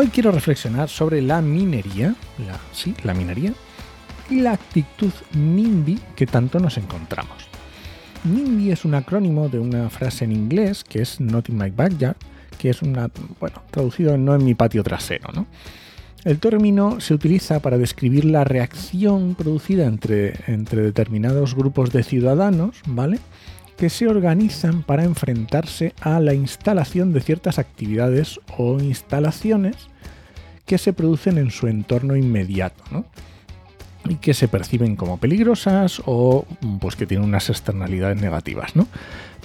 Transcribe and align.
Hoy 0.00 0.10
quiero 0.10 0.30
reflexionar 0.30 0.88
sobre 0.88 1.20
la 1.20 1.42
minería, 1.42 2.14
sí, 2.70 2.94
la 3.02 3.14
minería, 3.14 3.52
y 4.30 4.36
la 4.36 4.52
actitud 4.52 5.10
NIMBY 5.34 5.98
que 6.14 6.24
tanto 6.24 6.60
nos 6.60 6.78
encontramos. 6.78 7.48
NIMBY 8.22 8.70
es 8.70 8.84
un 8.84 8.94
acrónimo 8.94 9.48
de 9.48 9.58
una 9.58 9.90
frase 9.90 10.24
en 10.24 10.30
inglés 10.30 10.84
que 10.84 11.02
es 11.02 11.20
Not 11.20 11.48
in 11.48 11.58
my 11.58 11.70
backyard, 11.70 12.14
que 12.58 12.70
es 12.70 12.80
una, 12.80 13.10
bueno, 13.40 13.60
traducido 13.72 14.16
no 14.16 14.36
en 14.36 14.44
mi 14.44 14.54
patio 14.54 14.84
trasero, 14.84 15.32
¿no? 15.34 15.48
El 16.22 16.38
término 16.38 17.00
se 17.00 17.14
utiliza 17.14 17.58
para 17.58 17.76
describir 17.76 18.24
la 18.24 18.44
reacción 18.44 19.34
producida 19.34 19.86
entre, 19.86 20.34
entre 20.46 20.82
determinados 20.82 21.56
grupos 21.56 21.90
de 21.90 22.04
ciudadanos, 22.04 22.82
¿vale? 22.86 23.18
Que 23.78 23.88
se 23.90 24.08
organizan 24.08 24.82
para 24.82 25.04
enfrentarse 25.04 25.94
a 26.00 26.18
la 26.18 26.34
instalación 26.34 27.12
de 27.12 27.20
ciertas 27.20 27.58
actividades 27.58 28.40
o 28.56 28.80
instalaciones 28.80 29.76
que 30.66 30.78
se 30.78 30.92
producen 30.92 31.38
en 31.38 31.50
su 31.50 31.68
entorno 31.68 32.16
inmediato, 32.16 32.82
¿no? 32.90 33.06
y 34.08 34.16
que 34.16 34.34
se 34.34 34.48
perciben 34.48 34.96
como 34.96 35.18
peligrosas 35.18 36.02
o 36.06 36.44
pues 36.80 36.96
que 36.96 37.06
tienen 37.06 37.28
unas 37.28 37.48
externalidades 37.50 38.20
negativas, 38.20 38.74
¿no? 38.74 38.88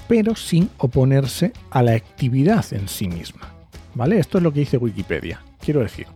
pero 0.07 0.35
sin 0.35 0.69
oponerse 0.79 1.53
a 1.69 1.83
la 1.83 1.93
actividad 1.93 2.65
en 2.73 2.87
sí 2.87 3.07
misma. 3.07 3.53
¿Vale? 3.95 4.17
Esto 4.17 4.39
es 4.39 4.43
lo 4.43 4.51
que 4.51 4.61
dice 4.61 4.77
Wikipedia. 4.77 5.41
Quiero 5.59 5.81
decir, 5.81 6.07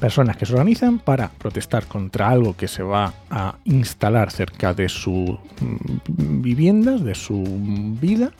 personas 0.00 0.36
que 0.36 0.46
se 0.46 0.54
organizan 0.54 0.98
para 0.98 1.28
protestar 1.28 1.86
contra 1.86 2.30
algo 2.30 2.56
que 2.56 2.66
se 2.66 2.82
va 2.82 3.12
a 3.30 3.56
instalar 3.64 4.30
cerca 4.30 4.72
de 4.72 4.88
sus 4.88 5.30
mm, 5.60 6.40
viviendas, 6.40 7.04
de 7.04 7.14
su 7.14 7.44
vida, 8.00 8.32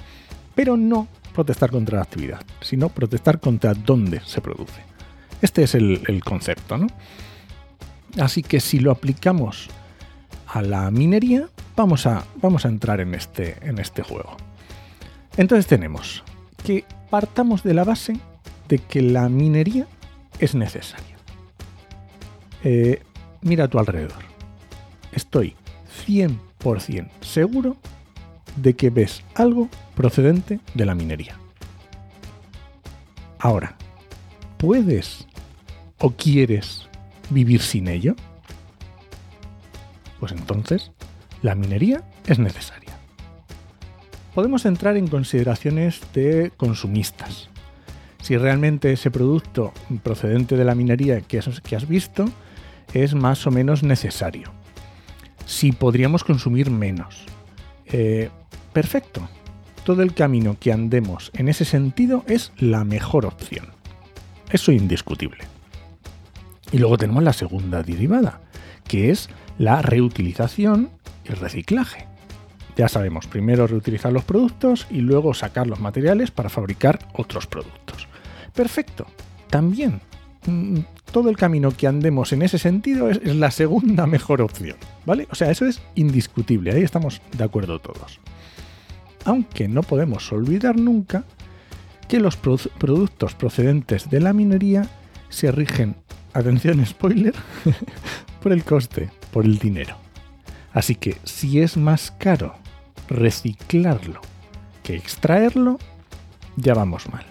pero 0.54 0.76
no 0.76 1.06
protestar 1.34 1.70
contra 1.70 1.98
la 1.98 2.02
actividad, 2.02 2.40
sino 2.60 2.88
protestar 2.88 3.38
contra 3.38 3.74
dónde 3.74 4.20
se 4.24 4.40
produce. 4.40 4.82
Este 5.42 5.62
es 5.62 5.74
el, 5.74 6.22
concepto, 6.24 6.76
¿no? 6.76 6.86
Así 8.18 8.42
que 8.42 8.60
si 8.60 8.80
lo 8.80 8.90
aplicamos 8.90 9.68
a 10.48 10.62
la 10.62 10.90
minería, 10.90 11.48
vamos 11.76 12.06
a, 12.06 12.24
vamos 12.42 12.64
a 12.64 12.68
entrar 12.68 13.00
en 13.00 13.14
este, 13.14 13.56
en 13.62 13.78
este 13.78 14.02
juego. 14.02 14.36
Entonces 15.36 15.66
tenemos 15.66 16.24
que 16.64 16.84
partamos 17.08 17.62
de 17.62 17.74
la 17.74 17.84
base 17.84 18.18
de 18.68 18.78
que 18.78 19.02
la 19.02 19.28
minería 19.28 19.86
es 20.40 20.54
necesaria. 20.54 21.19
Eh, 22.64 23.02
mira 23.42 23.64
a 23.64 23.68
tu 23.68 23.78
alrededor. 23.78 24.22
Estoy 25.12 25.56
100% 26.06 27.08
seguro 27.20 27.76
de 28.56 28.74
que 28.74 28.90
ves 28.90 29.22
algo 29.34 29.68
procedente 29.94 30.60
de 30.74 30.86
la 30.86 30.94
minería. 30.94 31.36
Ahora, 33.38 33.76
¿puedes 34.58 35.26
o 35.98 36.10
quieres 36.10 36.88
vivir 37.30 37.62
sin 37.62 37.88
ello? 37.88 38.14
Pues 40.18 40.32
entonces, 40.32 40.92
la 41.40 41.54
minería 41.54 42.02
es 42.26 42.38
necesaria. 42.38 42.90
Podemos 44.34 44.66
entrar 44.66 44.96
en 44.96 45.08
consideraciones 45.08 46.00
de 46.12 46.52
consumistas. 46.56 47.48
Si 48.20 48.36
realmente 48.36 48.92
ese 48.92 49.10
producto 49.10 49.72
procedente 50.02 50.56
de 50.56 50.64
la 50.64 50.74
minería 50.74 51.22
que 51.22 51.38
has 51.38 51.88
visto 51.88 52.26
es 52.94 53.14
más 53.14 53.46
o 53.46 53.50
menos 53.50 53.82
necesario. 53.82 54.52
Si 55.46 55.72
podríamos 55.72 56.24
consumir 56.24 56.70
menos. 56.70 57.24
Eh, 57.86 58.30
perfecto. 58.72 59.28
Todo 59.84 60.02
el 60.02 60.14
camino 60.14 60.56
que 60.60 60.72
andemos 60.72 61.30
en 61.34 61.48
ese 61.48 61.64
sentido 61.64 62.24
es 62.26 62.52
la 62.58 62.84
mejor 62.84 63.26
opción. 63.26 63.68
Eso 64.50 64.72
indiscutible. 64.72 65.44
Y 66.72 66.78
luego 66.78 66.98
tenemos 66.98 67.22
la 67.22 67.32
segunda 67.32 67.82
derivada, 67.82 68.40
que 68.86 69.10
es 69.10 69.28
la 69.58 69.82
reutilización 69.82 70.90
y 71.24 71.30
reciclaje. 71.30 72.06
Ya 72.76 72.88
sabemos, 72.88 73.26
primero 73.26 73.66
reutilizar 73.66 74.12
los 74.12 74.24
productos 74.24 74.86
y 74.90 75.00
luego 75.00 75.34
sacar 75.34 75.66
los 75.66 75.80
materiales 75.80 76.30
para 76.30 76.48
fabricar 76.48 76.98
otros 77.12 77.46
productos. 77.46 78.08
Perfecto. 78.54 79.06
También 79.48 80.00
todo 81.12 81.30
el 81.30 81.36
camino 81.36 81.70
que 81.70 81.86
andemos 81.86 82.32
en 82.32 82.42
ese 82.42 82.58
sentido 82.58 83.10
es, 83.10 83.22
la 83.24 83.50
segunda 83.50 84.06
mejor 84.06 84.42
opción, 84.42 84.76
¿vale? 85.06 85.26
O 85.30 85.34
sea, 85.34 85.50
eso 85.50 85.66
es 85.66 85.82
indiscutible, 85.94 86.72
ahí 86.72 86.82
estamos 86.82 87.20
de 87.36 87.44
acuerdo 87.44 87.78
todos. 87.78 88.20
Aunque 89.24 89.68
no 89.68 89.82
podemos 89.82 90.32
olvidar 90.32 90.76
nunca 90.76 91.24
que 92.08 92.20
los 92.20 92.36
productos 92.36 93.34
procedentes 93.34 94.10
de 94.10 94.20
la 94.20 94.32
minería 94.32 94.88
se 95.28 95.52
rigen, 95.52 95.96
atención 96.32 96.84
spoiler, 96.84 97.34
por 98.42 98.52
el 98.52 98.64
coste, 98.64 99.10
por 99.32 99.44
el 99.44 99.58
dinero. 99.58 99.96
Así 100.72 100.94
que 100.94 101.16
si 101.24 101.60
es 101.60 101.76
más 101.76 102.10
caro 102.12 102.54
reciclarlo 103.08 104.20
que 104.82 104.96
extraerlo, 104.96 105.78
ya 106.56 106.74
vamos 106.74 107.08
mal. 107.10 107.24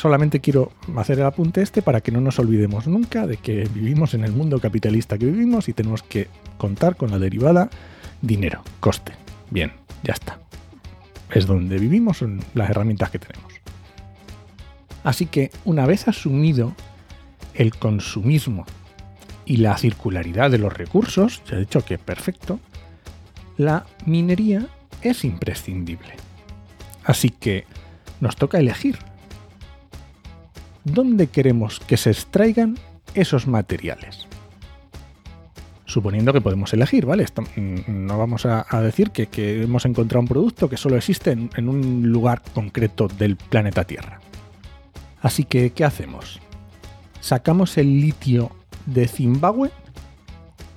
Solamente 0.00 0.40
quiero 0.40 0.72
hacer 0.96 1.18
el 1.18 1.26
apunte 1.26 1.60
este 1.60 1.82
para 1.82 2.00
que 2.00 2.10
no 2.10 2.22
nos 2.22 2.38
olvidemos 2.38 2.86
nunca 2.86 3.26
de 3.26 3.36
que 3.36 3.68
vivimos 3.74 4.14
en 4.14 4.24
el 4.24 4.32
mundo 4.32 4.58
capitalista 4.58 5.18
que 5.18 5.26
vivimos 5.26 5.68
y 5.68 5.74
tenemos 5.74 6.02
que 6.02 6.28
contar 6.56 6.96
con 6.96 7.10
la 7.10 7.18
derivada 7.18 7.68
dinero, 8.22 8.62
coste. 8.80 9.12
Bien, 9.50 9.74
ya 10.02 10.14
está. 10.14 10.38
Es 11.30 11.46
donde 11.46 11.76
vivimos, 11.76 12.16
son 12.16 12.42
las 12.54 12.70
herramientas 12.70 13.10
que 13.10 13.18
tenemos. 13.18 13.52
Así 15.04 15.26
que 15.26 15.50
una 15.66 15.84
vez 15.84 16.08
asumido 16.08 16.74
el 17.52 17.76
consumismo 17.76 18.64
y 19.44 19.58
la 19.58 19.76
circularidad 19.76 20.50
de 20.50 20.56
los 20.56 20.72
recursos, 20.72 21.42
ya 21.44 21.58
he 21.58 21.60
dicho 21.60 21.84
que 21.84 21.98
perfecto, 21.98 22.58
la 23.58 23.84
minería 24.06 24.66
es 25.02 25.26
imprescindible. 25.26 26.14
Así 27.04 27.28
que 27.28 27.66
nos 28.22 28.36
toca 28.36 28.58
elegir 28.58 29.09
dónde 30.84 31.28
queremos 31.28 31.80
que 31.80 31.96
se 31.96 32.10
extraigan 32.10 32.78
esos 33.14 33.46
materiales. 33.46 34.26
Suponiendo 35.84 36.32
que 36.32 36.40
podemos 36.40 36.72
elegir, 36.72 37.04
¿vale? 37.04 37.26
Mm, 37.56 38.06
no 38.06 38.16
vamos 38.16 38.46
a, 38.46 38.64
decir 38.80 39.10
que, 39.10 39.62
hemos 39.62 39.84
encontrado 39.84 40.20
un 40.20 40.28
producto 40.28 40.68
que 40.68 40.76
solo 40.76 40.96
existe 40.96 41.32
en, 41.32 41.68
un 41.68 42.10
lugar 42.10 42.42
concreto 42.54 43.08
del 43.08 43.36
planeta 43.36 43.84
Tierra. 43.84 44.20
Así 45.20 45.44
que, 45.44 45.70
¿qué 45.70 45.84
hacemos? 45.84 46.40
¿Sacamos 47.20 47.76
el 47.76 48.00
litio 48.00 48.50
de 48.86 49.08
Zimbabue 49.08 49.70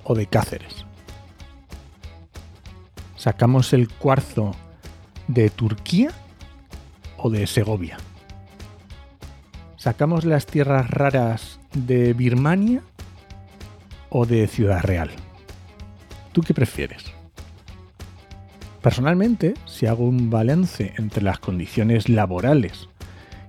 o 0.02 0.14
de 0.14 0.26
Cáceres? 0.26 0.84
¿Sacamos 3.16 3.72
el 3.72 3.88
cuarzo 3.88 4.54
de 5.28 5.48
Turquía 5.48 6.10
o 7.16 7.30
de 7.30 7.46
Segovia? 7.46 7.96
¿Sacamos 9.84 10.24
las 10.24 10.46
tierras 10.46 10.88
raras 10.88 11.60
de 11.74 12.14
Birmania 12.14 12.80
o 14.08 14.24
de 14.24 14.46
Ciudad 14.46 14.80
Real? 14.82 15.10
¿Tú 16.32 16.40
qué 16.40 16.54
prefieres? 16.54 17.04
Personalmente, 18.80 19.52
si 19.66 19.84
hago 19.84 20.04
un 20.08 20.30
balance 20.30 20.94
entre 20.96 21.22
las 21.22 21.38
condiciones 21.38 22.08
laborales 22.08 22.88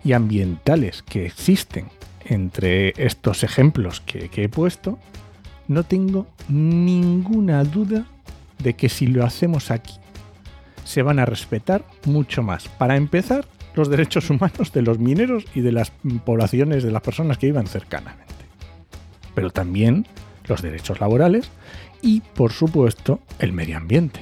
y 0.04 0.12
ambientales 0.12 1.04
que 1.04 1.26
existen 1.26 1.86
entre 2.26 2.90
estos 2.98 3.46
ejemplos 3.46 4.02
que, 4.02 4.30
he 4.36 4.50
puesto, 4.50 5.00
no 5.70 5.84
tengo 5.84 6.28
ninguna 6.50 7.64
duda 7.64 8.08
de 8.60 8.74
que 8.74 8.90
si 8.90 9.08
lo 9.08 9.24
hacemos 9.24 9.72
aquí, 9.72 9.94
se 10.84 11.02
van 11.02 11.20
a 11.20 11.26
respetar 11.26 11.86
mucho 12.04 12.44
más. 12.44 12.68
Para 12.68 12.98
empezar, 12.98 13.46
los 13.75 13.89
derechos 13.89 14.30
humanos 14.30 14.72
de 14.74 14.81
los 14.81 15.00
mineros 15.00 15.45
y 15.54 15.62
de 15.62 15.72
las 15.72 15.92
poblaciones, 16.25 16.83
de 16.83 16.92
las 16.92 17.01
personas 17.01 17.38
que 17.38 17.48
vivan 17.48 17.68
cercanamente. 17.68 18.33
Pero 19.33 19.50
también 19.50 20.07
los 20.48 20.62
derechos 20.62 21.00
laborales 21.00 21.51
y, 22.01 22.22
por 22.22 22.51
supuesto, 22.51 23.19
el 23.39 23.54
medio 23.54 23.77
ambiente. 23.77 24.22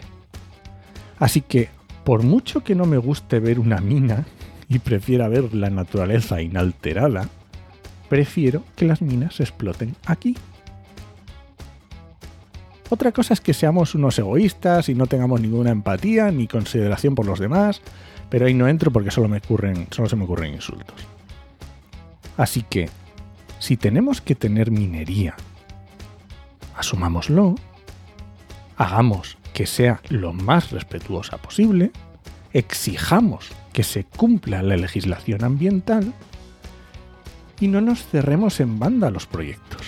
Así 1.20 1.42
que, 1.42 1.70
por 2.04 2.24
mucho 2.24 2.64
que 2.64 2.76
no 2.76 2.86
me 2.86 2.98
guste 2.98 3.40
ver 3.40 3.60
una 3.60 3.80
mina 3.80 4.26
y 4.68 4.80
prefiera 4.80 5.28
ver 5.28 5.54
la 5.54 5.70
naturaleza 5.70 6.42
inalterada, 6.42 7.30
prefiero 8.10 8.64
que 8.76 8.86
las 8.86 9.02
minas 9.02 9.40
exploten 9.40 9.96
aquí. 10.06 10.36
Otra 12.94 13.12
cosa 13.12 13.34
es 13.34 13.42
que 13.42 13.56
seamos 13.56 13.96
unos 13.96 14.20
egoístas 14.20 14.88
y 14.88 14.94
no 14.94 15.08
tengamos 15.08 15.42
ninguna 15.42 15.72
empatía 15.72 16.30
ni 16.30 16.48
consideración 16.48 17.16
por 17.16 17.26
los 17.26 17.40
demás, 17.40 17.82
pero 18.30 18.46
ahí 18.46 18.54
no 18.54 18.68
entro 18.68 18.92
porque 18.92 19.10
solo, 19.10 19.28
me 19.28 19.40
ocurren, 19.40 19.88
solo 19.90 20.08
se 20.08 20.16
me 20.16 20.26
ocurren 20.26 20.54
insultos. 20.54 21.02
Así 22.38 22.62
que, 22.62 22.92
si 23.58 23.78
tenemos 23.78 24.22
que 24.22 24.36
tener 24.36 24.70
minería, 24.70 25.36
asumámoslo, 26.78 27.56
hagamos 28.78 29.40
que 29.56 29.66
sea 29.66 30.00
lo 30.10 30.32
más 30.32 30.70
respetuosa 30.70 31.40
posible, 31.40 31.90
exijamos 32.54 33.50
que 33.74 33.82
se 33.82 34.04
cumpla 34.04 34.62
la 34.62 34.78
legislación 34.78 35.44
ambiental 35.44 36.14
y 37.60 37.70
no 37.70 37.82
nos 37.82 38.06
cerremos 38.06 38.60
en 38.60 38.78
banda 38.78 39.10
los 39.10 39.26
proyectos 39.26 39.82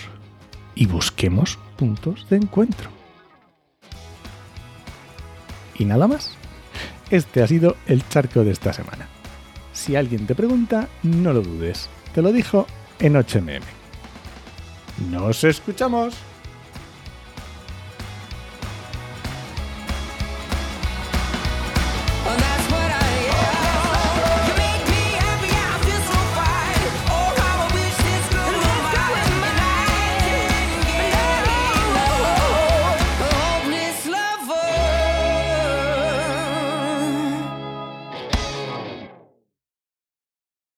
y 0.74 0.86
busquemos 0.86 1.56
puntos 1.76 2.28
de 2.28 2.38
encuentro. 2.38 2.95
Y 5.78 5.84
nada 5.84 6.06
más. 6.06 6.32
Este 7.10 7.42
ha 7.42 7.46
sido 7.46 7.76
el 7.86 8.06
charco 8.08 8.44
de 8.44 8.50
esta 8.50 8.72
semana. 8.72 9.08
Si 9.72 9.94
alguien 9.94 10.26
te 10.26 10.34
pregunta, 10.34 10.88
no 11.02 11.32
lo 11.32 11.42
dudes. 11.42 11.88
Te 12.14 12.22
lo 12.22 12.32
dijo 12.32 12.66
en 12.98 13.14
8mm. 13.14 13.62
¡Nos 15.10 15.44
escuchamos! 15.44 16.14